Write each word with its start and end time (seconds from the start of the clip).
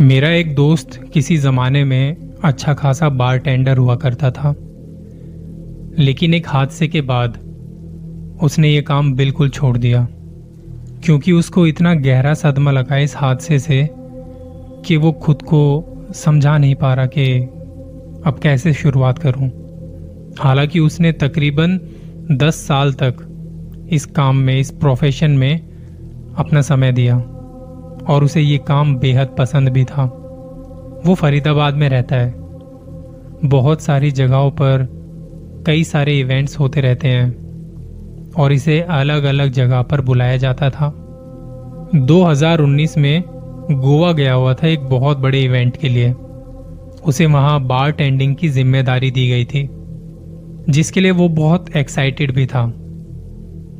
मेरा 0.00 0.28
एक 0.28 0.54
दोस्त 0.54 1.00
किसी 1.12 1.36
जमाने 1.36 1.84
में 1.84 2.16
अच्छा 2.44 2.74
खासा 2.74 3.08
बार 3.08 3.38
टेंडर 3.38 3.78
हुआ 3.78 3.96
करता 3.96 4.30
था। 4.30 4.54
लेकिन 5.98 6.34
एक 6.34 6.48
हादसे 6.48 6.88
के 6.88 7.00
बाद 7.00 7.38
उसने 8.42 8.68
ये 8.68 8.82
काम 8.82 9.12
बिल्कुल 9.14 9.48
छोड़ 9.48 9.78
दिया, 9.78 10.08
क्योंकि 11.04 11.32
उसको 11.32 11.66
इतना 11.66 11.94
गहरा 11.94 12.34
सदमा 12.34 12.70
लगा 12.70 12.96
इस 12.96 13.16
हादसे 13.16 13.58
से 13.58 13.88
कि 14.84 14.96
वो 14.96 15.12
खुद 15.12 15.42
को 15.42 15.62
समझा 16.14 16.58
नहीं 16.58 16.74
पा 16.74 16.94
रहा 16.94 17.06
कि 17.06 17.40
अब 18.26 18.40
कैसे 18.42 18.72
शुरुआत 18.72 19.18
करूँ। 19.18 19.50
हालाँकि 20.38 20.80
उसने 20.80 21.12
तकरीबन 21.12 21.80
दस 22.30 22.54
साल 22.54 22.92
तक 22.92 23.16
इस 23.90 24.06
काम 24.06 24.36
में, 24.36 24.60
इस 24.60 24.70
प्रोफेशन 24.70 25.30
में 25.30 25.60
अपना 26.36 26.60
समय 26.60 26.92
दिया। 26.92 27.16
और 28.08 28.24
उसे 28.24 28.40
ये 28.40 28.58
काम 28.58 28.96
बेहद 28.96 29.34
पसंद 29.38 29.68
भी 29.68 29.84
था। 29.84 30.04
वो 31.06 31.14
फरीदाबाद 31.14 31.74
में 31.74 31.88
रहता 31.88 32.16
है। 32.16 32.34
बहुत 33.44 33.82
सारी 33.82 34.10
जगहों 34.10 34.50
पर 34.50 34.86
कई 35.66 35.84
सारे 35.84 36.18
इवेंट्स 36.18 36.58
होते 36.58 36.80
रहते 36.80 37.08
हैं 37.08 38.32
और 38.38 38.52
इसे 38.52 38.80
अलग 38.80 39.24
अलग 39.24 39.50
जगह 39.50 39.82
पर 39.82 40.00
बुलाया 40.00 40.36
जाता 40.36 40.70
था। 40.70 40.92
2019 41.94 42.96
में 42.98 43.22
गोवा 43.70 44.12
गया 44.12 44.32
हुआ 44.32 44.54
था 44.54 44.66
एक 44.66 44.80
बहुत 44.80 45.18
बड़े 45.18 45.42
इवेंट 45.42 45.76
के 45.76 45.88
लिए। 45.88 46.12
उसे 47.04 47.26
वहाँ 47.26 47.60
बार 47.60 47.90
टेंडिंग 47.90 48.36
की 48.36 48.48
ज़िम्मेदारी 48.48 49.10
दी 49.10 49.28
गई 49.28 49.44
थी, 49.44 49.68
जिसके 50.70 51.00
लिए 51.00 51.10
वो 51.10 51.28
बहुत 51.28 51.76
एक्साइटेड 51.76 52.32
भी 52.32 52.46
था 52.46 52.72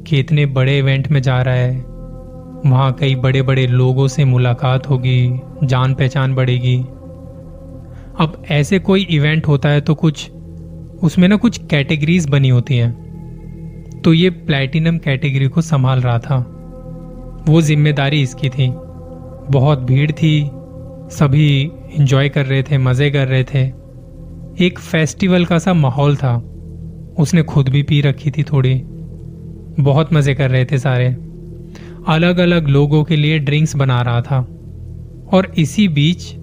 कि 0.07 0.19
इतने 0.19 0.47
बड़े 0.47 0.79
इवेंट 0.79 1.09
में 1.09 1.23
जा 1.23 1.43
रहा 1.43 1.55
है। 1.55 1.88
वहाँ 2.67 2.93
कई 2.93 3.15
बड़े 3.15 3.43
बड़े 3.43 3.67
लोगों 3.67 4.09
से 4.09 4.25
मुलाकात 4.25 4.89
होगी 4.91 5.41
जान 5.65 5.95
पहचान 5.95 6.35
बढ़ेगी। 6.35 6.77
अब 8.21 8.43
ऐसे 8.51 8.79
कोई 8.79 9.03
इवेंट 9.03 9.47
होता 9.49 9.69
है 9.69 9.81
तो 9.81 9.95
कुछ, 9.95 10.31
उसमें 11.03 11.29
ना 11.29 11.37
कुछ 11.37 11.59
कैटेगरीज 11.67 12.29
बनी 12.29 12.49
होती 12.49 12.77
हैं। 12.77 14.01
तो 14.05 14.13
ये 14.13 14.31
प्लैटिनम 14.31 14.99
कैटेगरी 14.99 15.49
को 15.49 15.61
संभाल 15.61 16.01
रहा 16.01 16.19
था। 16.19 16.37
वो 17.49 17.61
ज़िम्मेदारी 17.61 18.23
इसकी 18.23 18.49
थी। 18.49 18.69
बहुत 19.51 19.79
भीड़ 19.79 20.11
थी। 20.13 20.51
सभी 21.11 21.71
इंजॉय 21.95 22.29
कर 22.29 22.47
रहे 22.47 22.63
थे, 22.63 22.79
मज़े 22.79 23.11
कर 23.11 23.29
रहे 23.29 23.45
थे। 23.45 23.67
एक 24.65 24.79
फेस्टिवल 24.79 25.45
का 25.45 25.59
सा 25.59 25.75
माहौल 25.75 26.17
था। 26.17 26.37
उसने 27.19 27.43
खुद 27.43 27.69
भी 27.69 27.83
पी 27.83 28.01
रखी 28.01 28.31
थी 28.31 28.43
थोड़ी। 28.43 28.75
बहुत 29.81 30.13
मज़े 30.13 30.35
कर 30.35 30.51
रहे 30.51 30.65
थे 30.65 30.79
सारे। 30.79 31.17
अलग 32.09 32.39
अलग 32.39 32.69
लोगों 32.69 33.05
के 33.05 33.17
लिए 33.17 33.39
ड्रिंक्स 33.39 33.77
बना 33.77 34.03
रहा 34.03 34.21
था। 34.21 34.39
और 35.33 35.53
इसी 35.59 35.89
बीच 35.89 36.35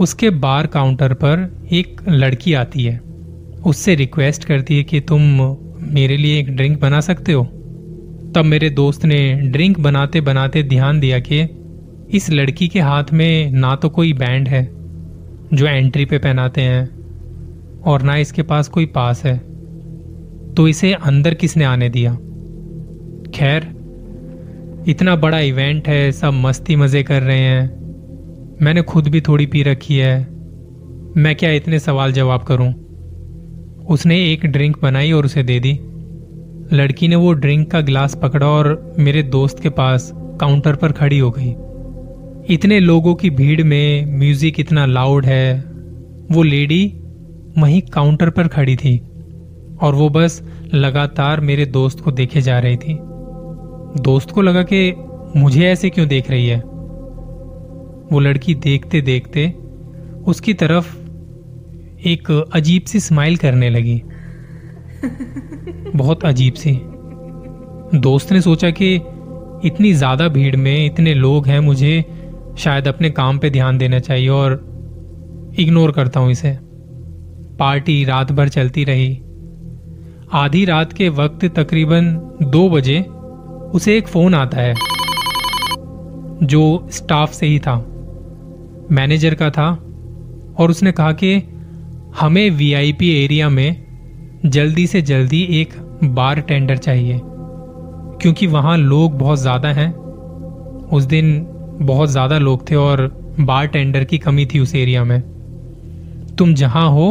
उसके 0.00 0.30
बार 0.30 0.66
काउंटर 0.66 1.14
पर 1.14 1.66
एक 1.72 2.00
लड़की 2.08 2.54
आती 2.54 2.84
है। 2.84 3.00
उससे 3.66 3.94
रिक्वेस्ट 3.94 4.44
करती 4.44 4.76
है 4.76 4.82
कि 4.82 5.00
तुम 5.00 5.20
मेरे 5.80 6.16
लिए 6.16 6.40
एक 6.40 6.56
ड्रिंक 6.56 6.80
बना 6.80 7.00
सकते 7.00 7.32
हो। 7.32 7.44
तब 8.34 8.42
मेरे 8.44 8.70
दोस्त 8.70 9.04
ने 9.04 9.34
ड्रिंक 9.34 9.80
बनाते 9.80 10.20
बनाते 10.20 10.62
ध्यान 10.62 11.00
दिया 11.00 11.18
कि 11.18 11.48
इस 12.10 12.30
लड़की 12.30 12.68
के 12.68 12.80
हाथ 12.80 13.04
में 13.12 13.50
ना 13.50 13.74
तो 13.76 13.88
कोई 13.88 14.12
बैंड 14.12 14.48
है, 14.48 14.64
जो 15.54 15.66
एंट्री 15.66 16.04
पे 16.04 16.18
पहनाते 16.18 16.60
हैं, 16.60 16.90
और 17.82 18.02
ना 18.02 18.16
इसके 18.16 18.42
पास 18.42 18.68
कोई 18.68 18.86
पास 18.86 19.24
है। 19.24 19.38
तो 20.54 20.68
इसे 20.68 20.92
अंदर 20.92 21.34
किसने 21.34 21.64
आने 21.64 21.88
दिया? 21.88 22.14
खैर 23.34 23.73
इतना 24.88 25.16
बड़ा 25.16 25.38
इवेंट 25.38 25.88
है, 25.88 26.12
सब 26.12 26.32
मस्ती 26.32 26.76
मज़े 26.76 27.02
कर 27.02 27.22
रहे 27.22 27.38
हैं। 27.38 28.58
मैंने 28.62 28.82
खुद 28.82 29.08
भी 29.08 29.20
थोड़ी 29.20 29.46
पी 29.46 29.62
रखी 29.62 29.96
है। 29.96 30.20
मैं 31.16 31.36
क्या 31.36 31.50
इतने 31.50 31.78
सवाल 31.78 32.12
जवाब 32.12 32.42
करूँ? 32.42 32.72
उसने 33.90 34.32
एक 34.32 34.46
ड्रिंक 34.46 34.82
बनाई 34.82 35.12
और 35.12 35.24
उसे 35.24 35.42
दे 35.42 35.60
दी। 35.60 35.72
लड़की 36.76 37.08
ने 37.08 37.16
वो 37.16 37.32
ड्रिंक 37.32 37.70
का 37.70 37.80
गिलास 37.80 38.14
पकड़ा 38.22 38.46
और 38.46 38.94
मेरे 38.98 39.22
दोस्त 39.22 39.62
के 39.62 39.68
पास 39.68 40.10
काउंटर 40.14 40.76
पर 40.76 40.92
खड़ी 40.92 41.18
हो 41.18 41.30
गई। 41.30 41.54
इतने 42.54 42.80
लोगों 42.80 43.14
की 43.14 43.30
भीड़ 43.30 43.62
में 43.62 44.18
म्यूज़िक 44.18 44.60
इतना 44.60 44.86
लाउड 44.86 45.26
है। 45.26 45.64
वो 46.32 46.42
लेडी 46.42 46.86
वहीं 47.58 47.82
काउंटर 47.82 48.30
पर 48.30 48.48
खड़ी 48.48 48.76
थी 48.76 48.98
और 49.82 49.94
वो 49.94 50.08
बस 50.08 50.42
लगातार 50.74 51.40
मेरे 51.40 51.66
दोस्त 51.66 52.00
को 52.00 52.10
देखे 52.10 52.40
जा 52.40 52.58
रही 52.58 52.76
थी। 52.76 52.98
दोस्त 53.96 54.30
को 54.30 54.42
लगा 54.42 54.62
कि 54.62 54.92
मुझे 55.36 55.66
ऐसे 55.66 55.90
क्यों 55.90 56.06
देख 56.08 56.30
रही 56.30 56.46
है? 56.46 56.58
वो 58.12 58.20
लड़की 58.20 58.54
देखते 58.54 59.00
देखते 59.00 59.46
उसकी 60.26 60.54
तरफ़ 60.54 60.96
एक 62.08 62.30
अजीब 62.54 62.82
सी 62.82 63.00
स्माइल 63.00 63.36
करने 63.36 63.70
लगी। 63.70 64.02
बहुत 65.96 66.24
अजीब 66.24 66.54
सी। 66.54 66.72
दोस्त 67.98 68.32
ने 68.32 68.40
सोचा 68.40 68.70
कि 68.70 68.94
इतनी 69.64 69.92
ज़्यादा 69.92 70.28
भीड़ 70.28 70.56
में 70.56 70.86
इतने 70.86 71.14
लोग 71.14 71.46
हैं, 71.46 71.60
मुझे 71.60 72.04
शायद 72.58 72.88
अपने 72.88 73.10
काम 73.10 73.38
पे 73.38 73.50
ध्यान 73.50 73.78
देना 73.78 73.98
चाहिए 73.98 74.28
और 74.28 74.52
इग्नोर 75.58 75.92
करता 75.92 76.20
हूँ 76.20 76.30
इसे। 76.30 76.56
पार्टी 77.58 78.04
रात 78.04 78.32
भर 78.32 78.48
चलती 78.48 78.84
रही। 78.84 79.12
आधी 80.32 80.64
रात 80.64 80.92
के 80.92 81.08
वक्त 81.08 81.44
तकरीबन 81.58 82.14
दो 82.42 82.68
बजे 82.68 83.04
उसे 83.74 83.96
एक 83.98 84.08
फ़ोन 84.08 84.34
आता 84.34 84.56
है, 84.56 84.74
जो 86.42 86.88
स्टाफ 86.92 87.32
से 87.32 87.46
ही 87.46 87.58
था, 87.58 87.76
मैनेजर 88.92 89.34
का 89.34 89.50
था, 89.50 89.70
और 90.58 90.70
उसने 90.70 90.92
कहा 90.92 91.12
कि 91.14 91.34
हमें 92.16 92.48
वीआईपी 92.50 93.10
एरिया 93.24 93.48
में 93.48 94.40
जल्दी 94.46 94.86
से 94.86 95.02
जल्दी 95.02 95.42
एक 95.52 95.74
बार 96.04 96.40
टेंडर 96.40 96.76
चाहिए, 96.78 97.20
क्योंकि 98.22 98.46
वहाँ 98.46 98.76
लोग 98.78 99.18
बहुत 99.18 99.38
ज़्यादा 99.38 99.68
हैं। 99.70 99.92
उस 100.88 101.04
दिन 101.04 101.46
बहुत 101.82 102.10
ज़्यादा 102.10 102.38
लोग 102.38 102.70
थे 102.70 102.74
और 102.76 103.06
बार 103.40 103.66
टेंडर 103.66 104.04
की 104.04 104.18
कमी 104.18 104.46
थी 104.46 104.58
उस 104.60 104.74
एरिया 104.74 105.04
में। 105.04 105.20
तुम 106.38 106.54
जहाँ 106.54 106.88
हो, 106.90 107.06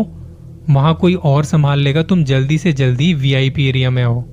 वहाँ 0.69 0.93
कोई 0.95 1.15
और 1.15 1.43
संभाल 1.45 1.79
लेगा, 1.79 2.03
तुम 2.03 2.23
जल्दी 2.23 2.57
से 2.57 2.73
जल्दी 2.73 3.13
वीआईपी 3.13 3.67
एरिया 3.69 3.89
में 3.89 4.03
आओ। 4.03 4.23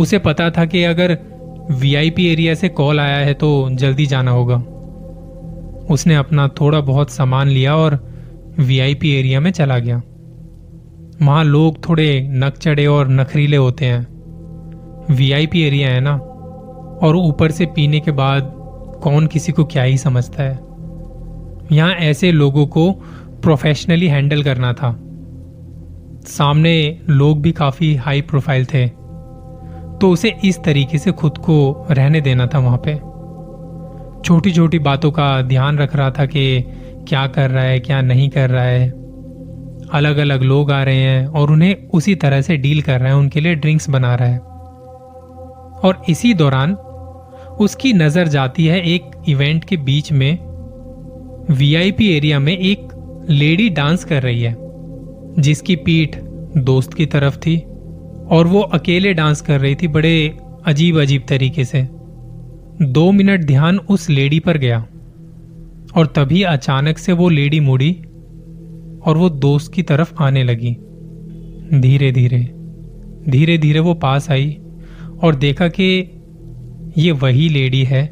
उसे 0.00 0.18
पता 0.18 0.50
था 0.50 0.64
कि 0.64 0.84
अगर 0.84 1.18
वीआईपी 1.70 2.26
एरिया 2.26 2.54
से 2.54 2.68
कॉल 2.68 3.00
आया 3.00 3.16
है 3.16 3.34
तो 3.34 3.68
जल्दी 3.70 4.06
जाना 4.06 4.30
होगा। 4.30 4.56
उसने 5.90 6.14
अपना 6.14 6.48
थोड़ा 6.48 6.80
बहुत 6.80 7.10
सामान 7.10 7.48
लिया 7.48 7.76
और 7.76 7.98
वीआईपी 8.58 9.10
एरिया 9.10 9.40
में 9.40 9.50
चला 9.50 9.78
गया। 9.78 10.02
वहाँ 11.22 11.44
लोग 11.44 11.88
थोड़े 11.88 12.28
नक 12.30 12.56
चढ़े 12.56 12.86
और 12.86 13.08
नखरीले 13.08 13.56
होते 13.56 13.84
हैं। 13.84 14.06
वीआईपी 15.10 15.62
एरिया 15.62 15.90
है 15.90 16.00
ना? 16.00 16.14
और 17.02 17.16
ऊपर 17.16 17.50
से 17.50 17.66
पीने 17.66 18.00
के 18.00 18.10
बाद 18.10 18.52
कौन 19.02 19.26
किसी 19.26 19.52
को 19.52 19.64
क्या 19.64 19.82
ही 19.82 19.98
समझता 19.98 20.42
है? 20.42 20.58
यहाँ 21.72 21.92
ऐसे 21.92 22.32
लोगों 22.32 22.66
को 22.66 22.92
प्रोफेशनली 23.42 24.08
हैंडल 24.08 24.42
करना 24.42 24.72
था। 24.72 24.90
सामने 26.26 27.00
लोग 27.08 27.42
भी 27.42 27.52
काफ़ी 27.52 27.94
हाई 27.94 28.20
प्रोफ़ाइल 28.20 28.64
थे। 28.64 28.99
तो 30.00 30.10
उसे 30.10 30.34
इस 30.44 30.62
तरीके 30.64 30.98
से 30.98 31.12
खुद 31.12 31.38
को 31.38 31.86
रहने 31.90 32.20
देना 32.20 32.46
था 32.46 32.58
वहाँ 32.58 32.80
पे। 32.86 32.94
छोटी 34.24 34.52
छोटी 34.52 34.78
बातों 34.78 35.10
का 35.10 35.40
ध्यान 35.42 35.78
रख 35.78 35.96
रहा 35.96 36.10
था 36.10 36.26
कि 36.26 36.64
क्या 37.08 37.26
कर 37.26 37.50
रहा 37.50 37.64
है, 37.64 37.78
क्या 37.80 38.00
नहीं 38.02 38.28
कर 38.28 38.50
रहा 38.50 38.64
है। 38.64 38.88
अलग 39.92 40.16
अलग 40.16 40.42
लोग 40.42 40.70
आ 40.72 40.82
रहे 40.82 40.96
हैं 40.96 41.26
और 41.26 41.50
उन्हें 41.50 41.88
उसी 41.88 42.14
तरह 42.14 42.40
से 42.40 42.56
डील 42.56 42.82
कर 42.82 43.00
रहा 43.00 43.08
है, 43.08 43.16
उनके 43.16 43.40
लिए 43.40 43.54
ड्रिंक्स 43.54 43.88
बना 43.90 44.14
रहा 44.14 44.28
है। 44.28 44.38
और 45.80 46.02
इसी 46.08 46.34
दौरान 46.34 46.74
उसकी 47.60 47.92
नज़र 47.92 48.28
जाती 48.28 48.66
है 48.66 48.80
एक 48.84 49.10
इवेंट 49.28 49.64
के 49.64 49.76
बीच 49.76 50.12
में 50.12 50.38
वीआईपी 51.50 52.08
एरिया 52.16 52.38
में 52.38 52.56
एक 52.58 52.88
लेडी 53.30 53.68
डांस 53.68 54.04
कर 54.04 54.22
रही 54.22 54.42
है, 54.42 54.54
जिसकी 55.38 55.76
पीठ 55.76 56.16
दोस्त 56.56 56.94
की 56.94 57.06
तरफ़ 57.06 57.38
थी। 57.38 57.56
और 58.30 58.46
वो 58.46 58.60
अकेले 58.60 59.12
डांस 59.14 59.40
कर 59.40 59.60
रही 59.60 59.74
थी 59.74 59.88
बड़े 59.88 60.38
अजीब 60.66 61.00
अजीब 61.00 61.22
तरीके 61.28 61.64
से। 61.64 61.88
दो 62.82 63.10
मिनट 63.12 63.44
ध्यान 63.44 63.78
उस 63.78 64.10
लेडी 64.10 64.38
पर 64.40 64.58
गया 64.58 64.78
और 65.96 66.06
तभी 66.06 66.42
अचानक 66.42 66.98
से 66.98 67.12
वो 67.12 67.28
लेडी 67.28 67.60
मुड़ी 67.60 67.92
और 69.06 69.16
वो 69.16 69.28
दोस्त 69.28 69.72
की 69.72 69.82
तरफ़ 69.82 70.14
आने 70.20 70.44
लगी। 70.44 70.76
धीरे 71.80 72.12
धीरे 72.12 72.40
धीरे 73.28 73.58
धीरे 73.58 73.80
वो 73.80 73.94
पास 73.94 74.30
आई 74.30 74.58
और 75.24 75.34
देखा 75.34 75.68
कि 75.68 75.88
ये 76.98 77.12
वही 77.12 77.48
लेडी 77.48 77.84
है 77.84 78.04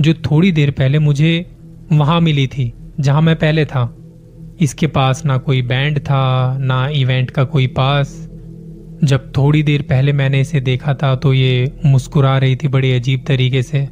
जो 0.00 0.12
थोड़ी 0.14 0.52
देर 0.52 0.70
पहले 0.70 0.98
मुझे 0.98 1.46
वहाँ 1.92 2.20
मिली 2.20 2.46
थी, 2.46 2.72
जहाँ 3.00 3.22
मैं 3.22 3.36
पहले 3.36 3.64
था। 3.64 3.94
इसके 4.60 4.86
पास 4.86 5.24
ना 5.24 5.36
कोई 5.36 5.62
बैंड 5.62 5.98
था, 5.98 6.58
ना 6.58 6.88
इवेंट 6.88 7.30
का 7.30 7.44
कोई 7.44 7.66
पास 7.66 8.27
जब 9.04 9.32
थोड़ी 9.36 9.62
देर 9.62 9.82
पहले 9.82 10.12
मैंने 10.12 10.40
इसे 10.40 10.60
देखा 10.60 10.94
था 10.94 11.16
तो 11.16 11.34
ये 11.34 11.72
मुस्कुरा 11.86 12.38
रही 12.38 12.56
थी 12.56 12.68
बड़ी 12.68 12.92
अजीब 12.92 13.24
तरीके 13.26 13.62
से। 13.62 13.88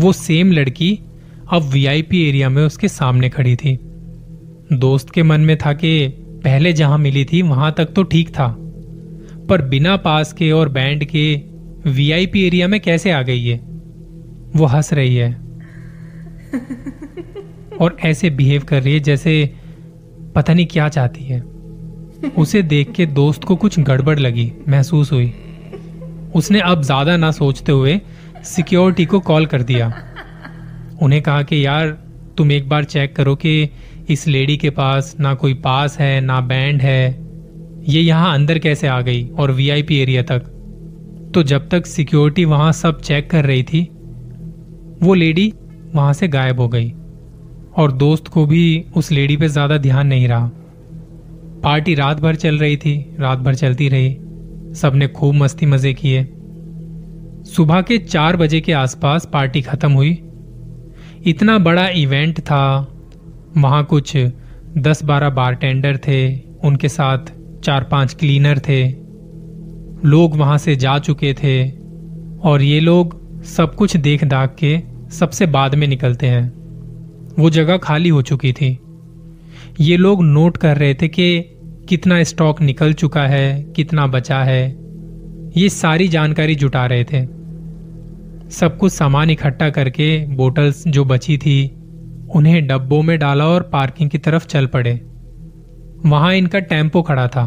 वो 0.00 0.12
सेम 0.12 0.52
लड़की 0.52 1.00
अब 1.52 1.62
वीआईपी 1.62 2.28
एरिया 2.28 2.48
में 2.48 2.66
उसके 2.66 2.88
सामने 2.88 3.28
खड़ी 3.28 3.56
थी। 3.56 3.78
दोस्त 4.72 5.10
के 5.10 5.22
मन 5.22 5.40
में 5.40 5.56
था 5.56 5.72
कि 5.72 6.08
पहले 6.44 6.72
जहाँ 6.72 6.98
मिली 6.98 7.24
थी 7.24 7.42
वहाँ 7.42 7.74
तक 7.78 7.86
तो 7.86 8.02
ठीक 8.02 8.28
था। 8.28 8.56
पर 9.48 9.62
बिना 9.62 9.96
पास 9.96 10.32
के 10.32 10.52
और 10.52 10.68
बैंड 10.68 11.04
के 11.04 11.42
वीआईपी 11.86 12.46
एरिया 12.46 12.68
में 12.68 12.80
कैसे 12.80 13.10
आ 13.10 13.22
गई 13.22 13.44
है 13.44 13.60
वो 14.56 14.64
हंस 14.64 14.92
रही 14.92 15.16
है। 15.16 15.32
और 17.80 17.96
ऐसे 18.04 18.30
बिहेव 18.30 18.62
कर 18.62 18.82
रही 18.82 18.94
है 18.94 19.00
जैसे 19.00 19.54
पता 20.34 20.54
नहीं 20.54 20.66
क्या 20.66 20.88
चाहती 20.88 21.24
है। 21.24 21.55
उसे 22.28 22.62
देख 22.62 22.92
के 22.92 23.06
दोस्त 23.06 23.44
को 23.44 23.56
कुछ 23.56 23.78
गड़बड़ 23.80 24.18
लगी, 24.18 24.52
महसूस 24.68 25.12
हुई। 25.12 25.32
उसने 26.34 26.60
अब 26.60 26.82
ज़्यादा 26.82 27.16
ना 27.16 27.30
सोचते 27.30 27.72
हुए 27.72 28.00
सिक्योरिटी 28.44 29.04
को 29.04 29.20
कॉल 29.20 29.46
कर 29.46 29.62
दिया। 29.62 29.92
उन्हें 31.02 31.22
कहा 31.22 31.42
कि, 31.42 31.66
यार, 31.66 31.88
तुम 32.38 32.52
एक 32.52 32.68
बार 32.68 32.84
चेक 32.84 33.16
करो 33.16 33.34
कि 33.34 33.70
इस 34.10 34.26
लेडी 34.28 34.56
के 34.56 34.70
पास 34.70 35.16
ना 35.20 35.34
कोई 35.34 35.54
पास 35.54 35.98
है, 35.98 36.20
ना 36.20 36.40
बैंड 36.40 36.82
है। 36.82 37.26
ये 37.88 38.00
यहाँ 38.00 38.34
अंदर 38.34 38.58
कैसे 38.58 38.86
आ 38.88 39.00
गई 39.00 39.28
और 39.28 39.50
वीआईपी 39.50 39.98
एरिया 39.98 40.22
तक? 40.22 40.52
तो 41.34 41.42
जब 41.42 41.68
तक 41.68 41.86
सिक्योरिटी 41.86 42.44
वहाँ 42.44 42.72
सब 42.72 43.00
चेक 43.00 43.30
कर 43.30 43.44
रही 43.44 43.62
थी, 43.62 43.82
वो 45.02 45.14
लेडी 45.14 45.52
वहाँ 45.94 46.12
से 46.12 46.28
गायब 46.28 46.60
हो 46.60 46.68
गई 46.68 46.90
और 47.76 47.92
दोस्त 47.92 48.28
को 48.28 48.46
भी 48.46 48.84
उस 48.96 49.12
लेडी 49.12 49.36
पे 49.36 49.48
ज़्यादा 49.48 49.78
ध्यान 49.78 50.06
नहीं 50.06 50.28
रहा। 50.28 50.50
पार्टी 51.66 51.94
रात 51.94 52.20
भर 52.20 52.34
चल 52.34 52.58
रही 52.58 52.76
थी 52.76 53.16
रात 53.20 53.38
भर 53.38 53.54
चलती 53.54 53.88
रही। 53.88 54.16
सबने 54.74 55.08
खूब 55.08 55.34
मस्ती 55.34 55.66
मज़े 55.66 55.94
किए। 55.94 56.22
सुबह 57.44 57.80
के 57.80 57.98
चार 57.98 58.36
बजे 58.36 58.60
के 58.60 58.72
आसपास 58.72 59.28
पार्टी 59.32 59.62
खत्म 59.62 59.92
हुई। 59.92 60.10
इतना 61.26 61.58
बड़ा 61.58 61.88
इवेंट 61.88 62.40
था। 62.40 62.92
वहाँ 63.56 63.84
कुछ 63.84 64.16
दस 64.78 65.04
बारह 65.04 65.30
बारटेंडर 65.30 65.96
थे, 65.96 66.36
उनके 66.64 66.88
साथ 66.88 67.18
चार 67.64 67.84
पाँच 67.84 68.14
क्लीनर 68.14 68.58
थे। 68.58 68.88
लोग 70.04 70.36
वहाँ 70.36 70.58
से 70.58 70.76
जा 70.76 70.98
चुके 70.98 71.34
थे 71.34 71.70
और 72.40 72.62
ये 72.62 72.80
लोग 72.80 73.42
सब 73.44 73.74
कुछ 73.74 73.96
देख 73.96 74.24
दाख 74.24 74.56
के 74.58 74.80
सबसे 75.10 75.46
बाद 75.46 75.74
में 75.74 75.86
निकलते 75.88 76.26
हैं। 76.26 76.52
वो 77.38 77.50
जगह 77.50 77.76
खाली 77.76 78.08
हो 78.08 78.22
चुकी 78.22 78.52
थी। 78.52 78.78
ये 79.80 79.96
लोग 79.96 80.22
नोट 80.22 80.56
कर 80.56 80.76
रहे 80.76 80.94
थे 80.94 81.08
कि 81.08 81.52
कितना 81.88 82.22
स्टॉक 82.22 82.62
निकल 82.62 82.92
चुका 82.92 83.26
है, 83.26 83.62
कितना 83.62 84.06
बचा 84.06 84.38
है, 84.38 84.76
ये 85.56 85.68
सारी 85.68 86.08
जानकारी 86.08 86.54
जुटा 86.54 86.86
रहे 86.86 87.04
थे। 87.04 87.26
सब 88.50 88.78
कुछ 88.80 88.92
सामान 88.92 89.30
इकट्ठा 89.30 89.70
करके 89.70 90.26
बोटल्स 90.26 90.88
जो 90.88 91.04
बची 91.04 91.38
थी, 91.38 91.76
उन्हें 92.34 92.66
डब्बों 92.66 93.02
में 93.02 93.18
डाला 93.18 93.46
और 93.46 93.62
पार्किंग 93.62 94.10
की 94.10 94.18
तरफ़ 94.18 94.46
चल 94.46 94.66
पड़े। 94.66 95.00
वहाँ 96.06 96.34
इनका 96.34 96.58
टेंपो 96.58 97.02
खड़ा 97.02 97.28
था। 97.28 97.44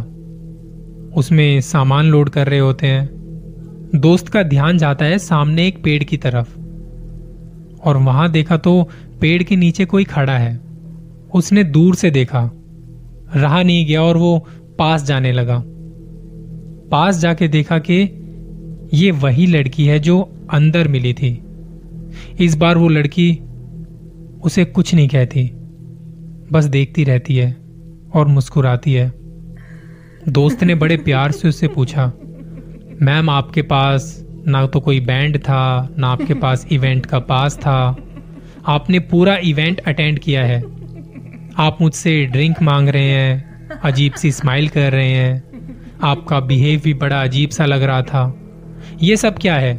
उसमें 1.16 1.62
सामान 1.62 2.06
लोड 2.06 2.30
कर 2.30 2.48
रहे 2.48 2.60
होते 2.60 2.88
हैं। 2.88 3.10
दोस्त 3.96 4.28
का 4.28 4.44
ध्यान 4.44 4.78
जाता 4.78 5.06
है 5.06 5.20
सामने 5.20 5.68
एक 5.68 5.84
पेड़ 5.84 6.04
की 6.04 6.18
तरफ़। 6.18 6.58
और 7.84 7.98
वहाँ 7.98 8.32
देखा 8.32 8.58
तो 8.58 8.90
पेड़ 9.22 9.44
के 9.44 9.56
नीचे 9.56 9.86
कोई 9.86 10.04
खड़ा 10.04 10.38
है। 10.38 10.60
उसने 11.34 11.64
दूर 11.64 11.96
से 11.96 12.12
देखा। 12.12 12.52
रहा 13.36 13.64
नहीं 13.64 13.86
गया 13.86 14.04
और 14.04 14.18
वो 14.18 14.48
पास 14.80 15.04
जाने 15.04 15.32
लगा। 15.32 15.64
पास 16.92 17.18
जाके 17.18 17.48
देखा 17.48 17.78
कि 17.80 18.02
ये 18.94 19.12
वही 19.12 19.46
लड़की 19.46 19.86
है 19.86 20.00
जो 20.00 20.20
अंदर 20.52 20.88
मिली 20.88 21.14
थी। 21.14 21.42
इस 22.40 22.56
बार 22.56 22.78
वो 22.78 22.88
लड़की 22.88 23.32
उसे 24.44 24.66
कुछ 24.66 24.94
नहीं 24.96 25.08
कहती, 25.08 25.44
बस 26.52 26.66
देखती 26.66 27.04
रहती 27.04 27.36
है 27.36 27.56
और 28.16 28.28
मुस्कुराती 28.28 28.94
है। 28.94 29.12
दोस्त 30.30 30.64
ने 30.64 30.76
बड़े 30.76 30.98
प्यार 30.98 31.32
से 31.32 31.48
उससे 31.48 31.68
पूछा, 31.68 32.06
मैम, 33.02 33.30
आपके 33.30 33.62
पास 33.62 34.26
ना 34.48 34.66
तो 34.68 34.80
कोई 34.80 35.00
बैंड 35.00 35.38
था, 35.38 35.90
ना 35.98 36.08
आपके 36.08 36.34
पास 36.34 36.66
इवेंट 36.72 37.06
का 37.06 37.20
पास 37.20 37.58
था। 37.58 37.96
आपने 38.68 39.00
पूरा 39.00 39.38
इवेंट 39.38 39.80
अटेंड 39.80 40.20
किया 40.20 40.44
है। 40.46 40.79
आप 41.58 41.78
मुझसे 41.82 42.26
ड्रिंक 42.26 42.62
मांग 42.62 42.90
रहे 42.90 43.10
हैं, 43.10 43.80
अजीब 43.84 44.14
सी 44.14 44.32
स्माइल 44.32 44.68
कर 44.68 44.92
रहे 44.92 45.12
हैं। 45.12 45.98
आपका 46.04 46.40
बिहेव 46.40 46.82
भी 46.84 46.94
बड़ा 46.94 47.22
अजीब 47.24 47.50
सा 47.50 47.66
लग 47.66 47.84
रहा 47.84 48.02
था। 48.02 48.42
ये 49.02 49.18
सब 49.18 49.38
क्या 49.38 49.56
है? 49.56 49.74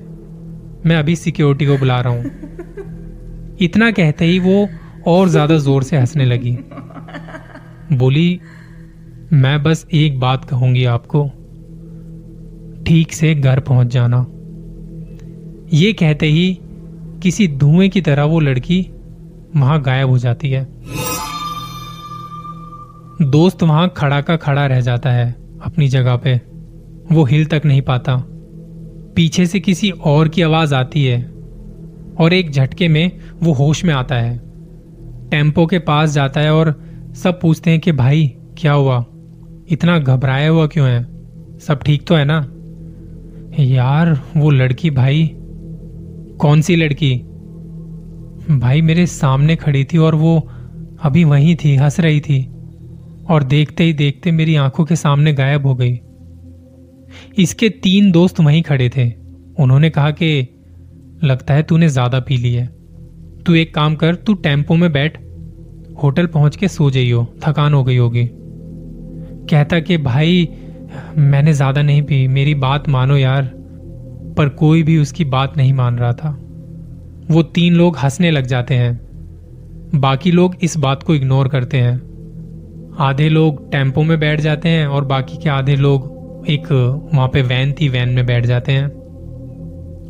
मैं 0.86 0.96
अभी 0.96 1.16
सिक्योरिटी 1.16 1.66
को 1.66 1.76
बुला 1.78 2.00
रहा 2.00 2.12
हूँ। 2.12 3.58
इतना 3.60 3.90
कहते 3.90 4.24
ही 4.24 4.38
वो 4.38 4.68
और 5.06 5.28
ज़्यादा 5.28 5.58
ज़ोर 5.58 5.82
से 5.82 5.96
हंसने 5.96 6.24
लगी। 6.24 6.56
बोली, 7.92 8.40
मैं 9.32 9.62
बस 9.62 9.86
एक 9.92 10.18
बात 10.20 10.44
कहूँगी 10.44 10.84
आपको। 10.84 11.24
ठीक 12.86 13.12
से 13.12 13.34
घर 13.34 13.60
पहुँच 13.60 13.86
जाना। 13.86 14.26
ये 15.72 15.92
कहते 15.92 16.26
ही 16.26 16.58
किसी 17.22 17.48
धुएँ 17.48 17.88
की 17.88 18.00
तरह 18.00 18.24
वो 18.24 18.40
लड़की 18.40 18.80
वहाँ 19.56 19.82
गायब 19.82 20.08
हो 20.08 20.18
जाती 20.18 20.50
है। 20.50 20.68
दोस्त 23.22 23.62
वहाँ 23.62 23.94
खड़ा 23.96 24.20
का 24.20 24.36
खड़ा 24.36 24.66
रह 24.66 24.80
जाता 24.80 25.10
है, 25.10 25.36
अपनी 25.62 25.88
जगह 25.88 26.16
पे। 26.16 26.40
वो 27.12 27.24
हिल 27.24 27.46
तक 27.46 27.62
नहीं 27.64 27.82
पाता। 27.82 28.24
पीछे 29.16 29.46
से 29.46 29.60
किसी 29.60 29.90
और 29.90 30.28
की 30.28 30.42
आवाज़ 30.42 30.74
आती 30.74 31.04
है, 31.04 31.30
और 32.18 32.32
एक 32.32 32.50
झटके 32.50 32.88
में 32.88 33.10
वो 33.42 33.52
होश 33.52 33.84
में 33.84 33.94
आता 33.94 34.14
है। 34.14 34.38
टेंपो 35.30 35.66
के 35.66 35.78
पास 35.78 36.10
जाता 36.10 36.40
है 36.40 36.54
और 36.54 36.84
सब 37.14 37.40
पूछते 37.40 37.70
हैं 37.70 37.80
कि, 37.80 37.92
भाई, 37.92 38.36
क्या 38.58 38.72
हुआ? 38.72 39.04
इतना 39.70 39.98
घबराया 39.98 40.48
हुआ 40.48 40.66
क्यों 40.66 40.88
है? 40.88 41.06
सब 41.58 41.82
ठीक 41.82 42.06
तो 42.06 42.14
है 42.14 42.24
ना? 42.24 42.46
यार, 43.62 44.20
वो 44.36 44.50
लड़की, 44.50 44.90
भाई। 44.90 45.30
कौन 46.38 46.60
सी 46.60 46.76
लड़की? 46.76 47.16
भाई, 48.50 48.82
मेरे 48.82 49.06
सामने 49.06 49.56
खड़ी 49.56 49.84
थी 49.84 49.98
और 49.98 50.14
वो 50.14 50.48
अभी 51.02 51.24
वहीं 51.24 51.56
थी, 51.56 51.76
हंस 51.76 52.00
रही 52.00 52.20
थी। 52.20 52.52
और 53.30 53.42
देखते 53.42 53.84
ही 53.84 53.92
देखते 53.92 54.30
मेरी 54.30 54.56
आँखों 54.56 54.84
के 54.84 54.96
सामने 54.96 55.32
गायब 55.32 55.66
हो 55.66 55.74
गई। 55.74 56.00
इसके 57.42 57.68
तीन 57.68 58.10
दोस्त 58.10 58.40
वहीं 58.40 58.62
खड़े 58.62 58.90
थे। 58.96 59.12
उन्होंने 59.58 59.90
कहा 59.90 60.10
कि, 60.10 60.48
लगता 61.24 61.54
है 61.54 61.62
तूने 61.62 61.88
ज़्यादा 61.88 62.20
पी 62.20 62.36
ली 62.36 62.52
है। 62.52 62.66
तू 63.46 63.54
एक 63.54 63.74
काम 63.74 63.94
कर, 63.94 64.14
तू 64.14 64.34
टेंपो 64.34 64.74
में 64.74 64.92
बैठ। 64.92 65.18
होटल 66.02 66.26
पहुँच 66.26 66.56
के 66.56 66.68
सो 66.68 66.90
जाइयो, 66.90 67.34
थकान 67.46 67.74
हो 67.74 67.84
गई 67.84 67.96
होगी। 67.96 68.28
कहता 69.50 69.80
कि, 69.80 69.96
भाई, 69.96 70.48
मैंने 71.16 71.52
ज़्यादा 71.52 71.82
नहीं 71.82 72.02
पी, 72.02 72.28
मेरी 72.28 72.54
बात 72.54 72.88
मानो 72.88 73.16
यार, 73.16 73.42
पर 74.36 74.48
कोई 74.48 74.82
भी 74.82 74.98
उसकी 74.98 75.24
बात 75.24 75.56
नहीं 75.56 75.72
मान 75.72 75.98
रहा 75.98 76.12
था। 76.12 76.30
वो 77.30 77.42
तीन 77.42 77.74
लोग 77.74 77.96
हंसने 77.96 78.30
लग 78.30 78.46
जाते 78.46 78.74
हैं। 78.74 79.00
बाकी 79.94 80.30
लोग 80.30 80.56
इस 80.62 80.76
बात 80.76 81.02
को 81.02 81.14
इग्नोर 81.14 81.48
करते 81.48 81.78
हैं। 81.78 82.09
आधे 83.00 83.28
लोग 83.28 83.70
टेंपो 83.72 84.02
में 84.02 84.18
बैठ 84.20 84.40
जाते 84.40 84.68
हैं 84.68 84.86
और 84.86 85.04
बाकी 85.04 85.36
के 85.36 85.48
आधे 85.50 85.76
लोग 85.76 86.46
एक 86.48 86.66
वहाँ 87.14 87.28
पे 87.28 87.42
वैन 87.42 87.72
थी, 87.72 87.88
वैन 87.88 88.08
में 88.08 88.26
बैठ 88.26 88.46
जाते 88.46 88.72
हैं। 88.72 88.86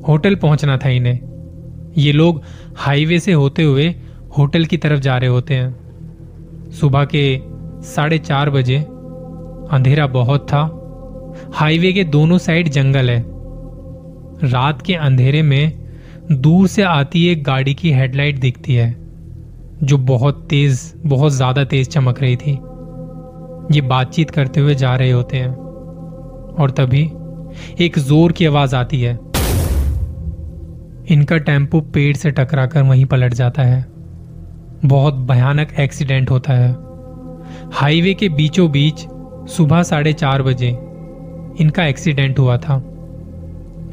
होटल 0.09 0.35
पहुँचना 0.35 0.77
था 0.77 0.89
इन्हें। 0.89 1.93
ये 1.97 2.13
लोग 2.13 2.43
हाईवे 2.77 3.19
से 3.19 3.33
होते 3.33 3.63
हुए 3.63 3.89
होटल 4.39 4.65
की 4.65 4.77
तरफ़ 4.77 5.01
जा 5.01 5.17
रहे 5.17 5.31
होते 5.31 5.55
हैं। 5.55 6.71
सुबह 6.71 7.05
के 7.05 7.23
साढ़े 7.87 8.19
चार 8.19 8.51
बजे 8.51 8.77
अंधेरा 9.73 10.07
बहुत 10.07 10.47
था। 10.49 10.63
हाईवे 11.55 11.93
के 11.93 12.05
दोनों 12.07 12.39
साइड 12.39 12.69
जंगल 12.69 13.11
है। 13.11 13.25
रात 14.45 14.83
के 14.83 14.95
अंधेरे 14.95 15.43
में 15.43 15.73
दूर 16.33 16.67
से 16.69 16.83
आती 16.83 17.27
एक 17.27 17.45
गाड़ी 17.45 17.75
की 17.75 17.93
हेडलाइट 17.93 18.39
दिखती 18.39 18.75
है, 18.75 18.95
जो 19.83 19.99
बहुत 19.99 20.47
तेज, 20.51 20.93
बहुत 21.07 21.33
ज़्यादा 21.33 21.65
तेज 21.65 21.89
चमक 21.89 22.21
रही 22.21 22.37
थी। 22.37 22.59
ये 23.73 23.81
बातचीत 23.81 24.31
करते 24.31 24.61
हुए 24.61 24.75
जा 24.75 24.97
रहे 24.97 25.11
होते 25.11 25.37
हैं। 25.37 25.51
और 26.51 26.71
तभी 26.71 27.13
एक 27.85 27.99
ज़ोर 27.99 28.33
की 28.33 28.47
आवाज़ 28.47 28.77
आती 28.77 29.01
है। 29.01 29.15
इनका 31.09 31.37
टेंपो 31.37 31.81
पेड़ 31.81 32.17
से 32.17 32.31
टकराकर 32.31 32.83
वहीं 32.83 33.05
पलट 33.05 33.35
जाता 33.35 33.63
है। 33.63 33.87
बहुत 34.85 35.15
भयानक 35.15 35.69
एक्सीडेंट 35.81 36.31
होता 36.31 36.53
है। 36.53 36.77
हाईवे 37.73 38.15
के 38.15 38.29
बीचों 38.29 38.71
बीच 38.71 39.07
सुबह 39.51 39.83
साढ़े 39.83 40.13
चार 40.13 40.43
बजे 40.43 40.69
इनका 41.61 41.85
एक्सीडेंट 41.85 42.39
हुआ 42.39 42.57
था। 42.57 42.83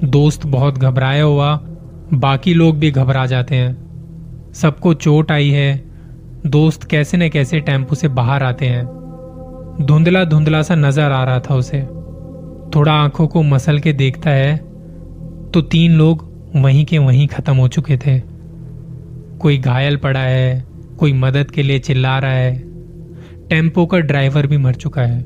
दोस्त 0.04 0.46
बहुत 0.46 0.78
घबराया 0.78 1.24
हुआ, 1.24 1.60
बाकी 2.14 2.54
लोग 2.54 2.80
भी 2.80 2.92
घबरा 2.92 3.26
जाते 3.26 3.56
हैं। 3.56 3.88
सबको 4.54 4.94
चोट 4.94 5.32
आई 5.32 5.50
है। 5.50 5.84
दोस्त 6.46 6.84
कैसे 6.84 7.18
न 7.18 7.30
कैसे 7.30 7.60
टेंपो 7.60 7.96
से 7.96 8.08
बाहर 8.08 8.44
आते 8.44 8.66
हैं। 8.66 8.97
धुंधला 9.80 10.24
धुंधला 10.24 10.62
सा 10.62 10.76
नज़र 10.76 11.12
आ 11.12 11.24
रहा 11.24 11.40
था 11.40 11.56
उसे। 11.56 11.82
थोड़ा 12.76 12.92
आँखों 12.94 13.28
को 13.28 13.42
मसल 13.44 13.80
के 13.80 13.94
देखता 13.94 14.30
है 14.30 14.56
तो 15.54 15.62
तीन 15.64 15.92
लोग 15.92 16.26
वहीं 16.56 16.86
के 16.86 16.98
वहीं 16.98 17.28
खत्म 17.28 17.56
हो 17.56 17.68
चुके 17.68 17.98
थे। 17.98 18.20
कोई 19.40 19.58
घायल 19.58 19.98
पड़ा 19.98 20.20
है, 20.20 20.64
कोई 21.00 21.14
मदद 21.14 21.52
के 21.52 21.64
लिए 21.64 21.80
चिल्ला 21.80 22.18
रहा 22.20 22.32
है। 22.32 22.56
टेंपो 23.50 23.86
का 23.86 24.00
ड्राइवर 24.00 24.48
भी 24.48 24.58
मर 24.58 24.76
चुका 24.76 25.02
है। 25.02 25.26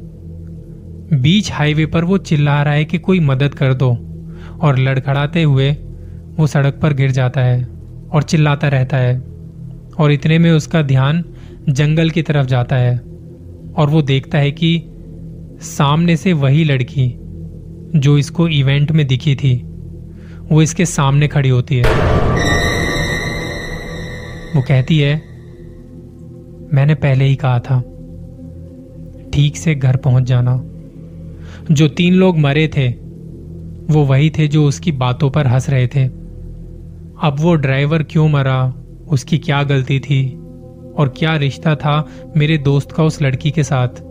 बीच 1.13 1.51
हाईवे 1.51 1.86
पर 1.86 2.03
वो 2.03 2.17
चिल्ला 2.20 2.62
रहा 2.63 2.74
है 2.74 2.86
कि 2.86 2.98
कोई 2.98 3.20
मदद 3.20 3.53
कर 3.53 3.74
दो, 3.74 3.91
और 4.62 4.77
लड़खड़ाते 4.79 5.43
हुए 5.43 5.72
वो 6.38 6.48
सड़क 6.48 6.79
पर 6.81 6.93
गिर 6.93 7.12
जाता 7.12 7.41
है 7.41 7.63
और 8.13 8.24
चिल्लाता 8.24 8.67
रहता 8.67 8.98
है, 8.98 9.17
और 10.00 10.12
इतने 10.12 10.38
में 10.39 10.51
उसका 10.51 10.81
ध्यान 10.81 11.24
जंगल 11.70 12.10
की 12.10 12.22
तरफ़ 12.22 12.48
जाता 12.48 12.75
है। 12.75 13.10
और 13.77 13.89
वो 13.89 14.01
देखता 14.01 14.37
है 14.37 14.51
कि 14.51 14.83
सामने 15.61 16.17
से 16.17 16.33
वही 16.33 16.63
लड़की 16.63 17.15
जो 17.95 18.17
इसको 18.17 18.47
इवेंट 18.47 18.91
में 18.91 19.07
दिखी 19.07 19.35
थी, 19.35 19.55
वो 20.51 20.61
इसके 20.61 20.85
सामने 20.85 21.27
खड़ी 21.27 21.49
होती 21.49 21.75
है। 21.75 21.83
वो 24.55 24.61
कहती 24.61 24.99
है, 24.99 25.15
मैंने 26.73 26.95
पहले 26.95 27.25
ही 27.25 27.35
कहा 27.35 27.59
था, 27.59 27.79
ठीक 29.33 29.57
से 29.57 29.75
घर 29.75 29.95
पहुँच 29.95 30.23
जाना। 30.23 30.63
जो 31.71 31.87
तीन 31.87 32.13
लोग 32.13 32.37
मरे 32.37 32.67
थे, 32.67 32.87
वो 33.93 34.03
वही 34.05 34.29
थे 34.29 34.47
जो 34.47 34.65
उसकी 34.65 34.91
बातों 34.91 35.29
पर 35.29 35.47
हंस 35.47 35.69
रहे 35.69 35.87
थे। 35.87 36.05
अब 37.21 37.35
वो 37.39 37.55
ड्राइवर 37.55 38.03
क्यों 38.03 38.29
मरा, 38.29 38.73
उसकी 39.07 39.37
क्या 39.37 39.63
गलती 39.63 39.99
थी? 39.99 40.40
और 40.98 41.13
क्या 41.17 41.36
रिश्ता 41.36 41.75
था 41.75 42.05
मेरे 42.38 42.57
दोस्त 42.57 42.91
का 42.91 43.03
उस 43.03 43.21
लड़की 43.21 43.51
के 43.51 43.63
साथ? 43.63 44.01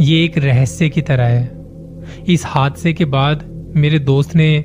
ये 0.00 0.24
एक 0.24 0.38
रहस्य 0.38 0.88
की 0.88 1.02
तरह 1.02 1.24
है। 1.24 2.24
इस 2.28 2.42
हादसे 2.46 2.92
के 2.92 3.04
बाद 3.04 3.44
मेरे 3.76 3.98
दोस्त 3.98 4.34
ने 4.34 4.56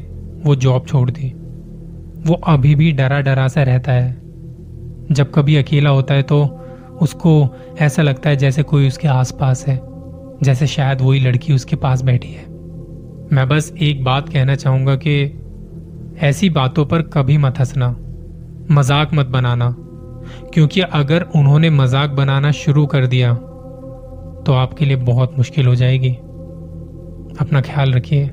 वो 0.45 0.55
जॉब 0.55 0.85
छोड़ 0.87 1.09
दी। 1.11 1.33
वो 2.27 2.33
अभी 2.47 2.75
भी 2.75 2.91
डरा 2.91 3.19
डरा 3.21 3.47
सा 3.47 3.63
रहता 3.63 3.91
है। 3.91 4.17
जब 5.11 5.31
कभी 5.31 5.55
अकेला 5.55 5.89
होता 5.89 6.13
है 6.13 6.23
तो 6.23 6.43
उसको 7.01 7.33
ऐसा 7.79 8.01
लगता 8.01 8.29
है 8.29 8.35
जैसे 8.35 8.63
कोई 8.63 8.87
उसके 8.87 9.07
आसपास 9.07 9.65
है, 9.67 9.79
जैसे 10.43 10.67
शायद 10.67 11.01
वही 11.01 11.19
लड़की 11.19 11.53
उसके 11.53 11.75
पास 11.75 12.01
बैठी 12.01 12.29
है। 12.29 12.45
मैं 13.33 13.47
बस 13.47 13.73
एक 13.81 14.03
बात 14.03 14.29
कहना 14.29 14.55
चाहूँगा 14.55 14.95
कि 14.95 15.15
ऐसी 16.19 16.49
बातों 16.49 16.85
पर 16.85 17.01
कभी 17.01 17.37
मत 17.37 17.59
हंसना। 17.59 17.89
मज़ाक 18.71 19.13
मत 19.13 19.27
बनाना। 19.27 19.69
क्योंकि 20.53 20.81
अगर 20.81 21.25
उन्होंने 21.35 21.69
मज़ाक 21.69 22.09
बनाना 22.09 22.51
शुरू 22.51 22.85
कर 22.85 23.07
दिया 23.07 23.33
तो 24.45 24.53
आपके 24.53 24.85
लिए 24.85 24.95
बहुत 24.95 25.37
मुश्किल 25.37 25.67
हो 25.67 25.75
जाएगी। 25.75 26.11
अपना 27.39 27.61
ख्याल 27.61 27.93
रखिए। 27.93 28.31